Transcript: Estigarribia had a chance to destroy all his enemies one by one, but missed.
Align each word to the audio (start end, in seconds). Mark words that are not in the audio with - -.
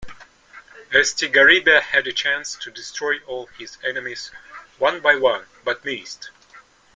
Estigarribia 0.91 1.79
had 1.79 2.07
a 2.07 2.11
chance 2.11 2.55
to 2.55 2.71
destroy 2.71 3.19
all 3.27 3.45
his 3.59 3.77
enemies 3.83 4.31
one 4.79 4.99
by 4.99 5.13
one, 5.15 5.45
but 5.63 5.85
missed. 5.85 6.31